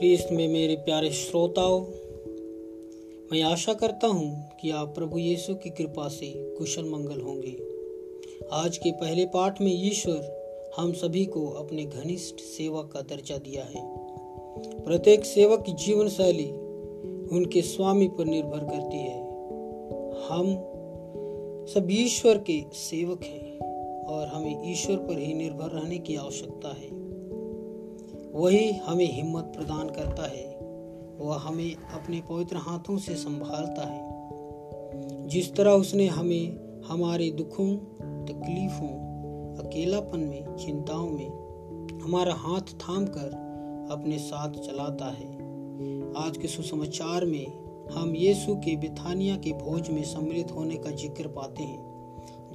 [0.00, 1.80] ख्रीस्त में मेरे प्यारे श्रोताओं,
[3.32, 7.56] मैं आशा करता हूँ कि आप प्रभु यीशु की कृपा से कुशल मंगल होंगे।
[8.52, 13.64] आज के पहले पाठ में ईश्वर हम सभी को अपने घनिष्ठ सेवक का दर्जा दिया
[13.64, 13.82] है।
[14.84, 16.50] प्रत्येक सेवक की जीवन शैली
[17.36, 19.20] उनके स्वामी पर निर्भर करती है।
[20.28, 20.54] हम
[21.74, 23.58] सब ईश्वर के सेवक हैं
[24.06, 26.99] और हमें ईश्वर पर ही निर्भर रहने की आवश्यकता है।
[28.34, 30.60] वही हमें हिम्मत प्रदान करता है।
[31.18, 37.76] वह हमें अपने पवित्र हाथों से संभालता है। जिस तरह उसने हमें हमारे दुखों,
[38.26, 39.10] तकलीफों,
[39.56, 43.50] अकेलापन में, चिंताओं में हमारा हाथ थाम कर
[43.90, 45.34] अपने साथ चलाता है।
[46.26, 47.46] आज के सुसमाचार में
[47.90, 51.90] हम यीशु के बिथानिया के भोज में सम्मिलित होने का ज़िक्र पाते हैं,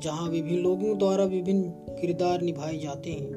[0.04, 3.32] जहाँ विभिन्न लोगों द्वारा विभिन्न किरदार निभाए जाते हैं।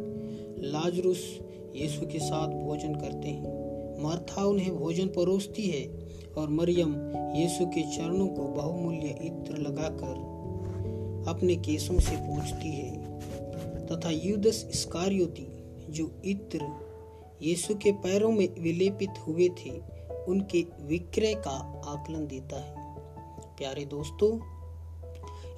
[0.62, 1.47] लाजरुस
[1.82, 6.94] यीशु के साथ भोजन करते हैं। मार्था उन्हें भोजन परोसती है और मरियम
[7.36, 10.38] यीशु के चरणों को बहुमूल्य इत्र लगाकर
[11.30, 13.18] अपने केसों से पूछती है
[13.86, 15.46] तथा युदस स्कारियोती
[15.90, 16.88] जो इत्र
[17.42, 19.70] यीशु के पैरों में विलेपित हुए थे,
[20.28, 22.74] उनके विक्रय का आकलन देता है।
[23.58, 24.40] प्यारे दोस्तों,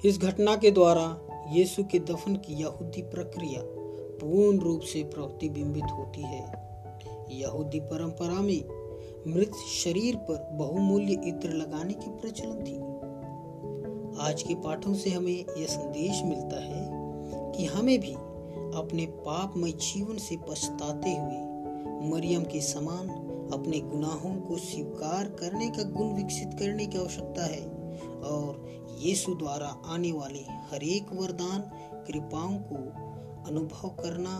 [0.05, 3.80] इस घटना के द्वारा यीशु के दफन की यहूदी प्रक्रिया
[4.23, 6.71] पूर्ण रूप से प्रतिबिंबित होती है।
[7.31, 8.81] यहूदी परंपरा में
[9.27, 9.51] मृत
[9.83, 13.01] शरीर पर बहुमूल्य इत्र लगाने की प्रचलन थी।
[14.21, 16.89] आज के पाठों से हमें यह संदेश मिलता है
[17.51, 18.13] कि हमें भी
[18.77, 23.09] अपने पापमय जीवन से पछताते हुए मरियम के समान
[23.53, 27.61] अपने गुनाहों को स्वीकार करने का गुण विकसित करने की आवश्यकता है
[28.23, 28.65] और
[28.99, 31.61] यीशु द्वारा आने वाले हरेक वरदान,
[32.07, 33.10] कृपाओं को
[33.47, 34.37] अनुभव करना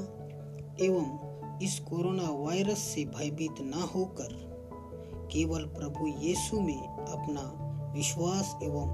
[0.86, 4.34] एवं इस कोरोना वायरस से भयभीत न होकर
[5.32, 7.42] केवल प्रभु यीशु में अपना
[7.96, 8.88] विश्वास एवं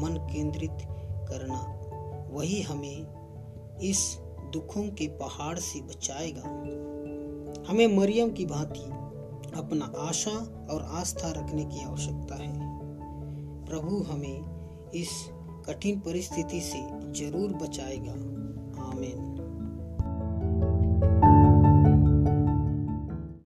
[0.00, 0.86] मन केंद्रित
[1.28, 1.60] करना,
[2.30, 4.18] वही हमें इस
[4.52, 6.42] दुखों के पहाड़ से बचाएगा।
[7.68, 8.84] हमें मरियम की भांति
[9.58, 10.36] अपना आशा
[10.70, 12.52] और आस्था रखने की आवश्यकता है।
[13.66, 15.10] प्रभु हमें इस
[15.68, 16.78] कठिन परिस्थिति से
[17.20, 18.14] ज़रूर बचाएगा।